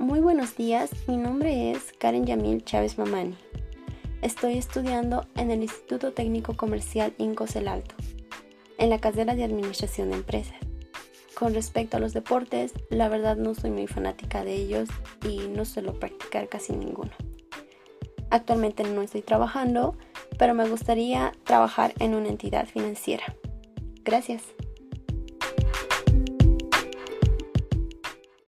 [0.00, 3.36] Muy buenos días, mi nombre es Karen Yamil Chávez Mamani.
[4.22, 7.94] Estoy estudiando en el Instituto Técnico Comercial Incos El Alto,
[8.78, 10.56] en la carrera de Administración de Empresas.
[11.34, 14.88] Con respecto a los deportes, la verdad no soy muy fanática de ellos
[15.28, 17.12] y no suelo practicar casi ninguno.
[18.30, 19.98] Actualmente no estoy trabajando,
[20.38, 23.36] pero me gustaría trabajar en una entidad financiera.
[24.02, 24.44] Gracias.